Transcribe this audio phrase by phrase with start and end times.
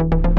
[0.00, 0.29] you